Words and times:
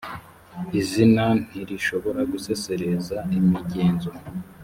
izina 0.79 1.25
ntirishobora 1.47 2.21
gusesereza 2.31 3.17
imigenzo 3.37 4.09